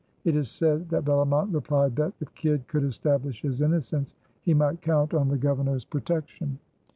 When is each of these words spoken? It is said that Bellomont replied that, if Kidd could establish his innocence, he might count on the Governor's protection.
It 0.23 0.35
is 0.35 0.49
said 0.49 0.89
that 0.89 1.05
Bellomont 1.05 1.53
replied 1.53 1.95
that, 1.97 2.13
if 2.19 2.33
Kidd 2.33 2.67
could 2.67 2.83
establish 2.83 3.43
his 3.43 3.61
innocence, 3.61 4.15
he 4.41 4.55
might 4.55 4.81
count 4.81 5.13
on 5.13 5.27
the 5.27 5.37
Governor's 5.37 5.85
protection. 5.85 6.57